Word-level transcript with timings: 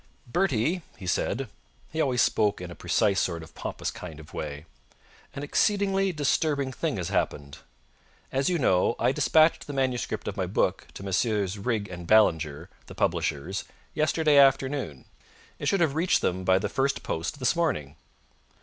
"Bertie," 0.25 0.81
he 0.97 1.05
said 1.05 1.47
he 1.91 2.01
always 2.01 2.23
spoke 2.23 2.59
in 2.59 2.71
a 2.71 2.75
precise 2.75 3.19
sort 3.19 3.43
of 3.43 3.53
pompous 3.53 3.91
kind 3.91 4.19
of 4.19 4.33
way 4.33 4.65
"an 5.35 5.43
exceedingly 5.43 6.11
disturbing 6.11 6.71
thing 6.71 6.97
has 6.97 7.09
happened. 7.09 7.59
As 8.31 8.49
you 8.49 8.57
know, 8.57 8.95
I 8.97 9.11
dispatched 9.11 9.67
the 9.67 9.73
manuscript 9.73 10.27
of 10.27 10.35
my 10.35 10.47
book 10.47 10.87
to 10.95 11.03
Messrs. 11.03 11.59
Riggs 11.59 11.91
and 11.91 12.07
Ballinger, 12.07 12.67
the 12.87 12.95
publishers, 12.95 13.63
yesterday 13.93 14.37
afternoon. 14.39 15.05
It 15.59 15.67
should 15.67 15.81
have 15.81 15.93
reached 15.93 16.21
them 16.21 16.43
by 16.45 16.57
the 16.57 16.67
first 16.67 17.03
post 17.03 17.37
this 17.37 17.55
morning. 17.55 17.95